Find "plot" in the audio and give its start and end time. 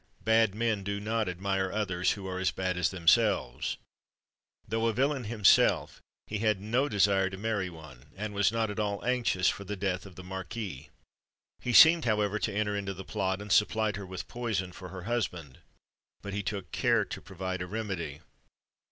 13.05-13.43